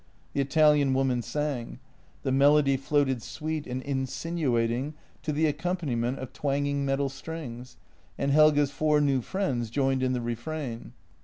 [0.33, 1.77] The Italian woman sang.
[2.23, 7.77] The melody floated sweet and insinuating to the accompaniment of twanging metal strings,
[8.17, 10.93] and Helge's four new friends joined in the refrain.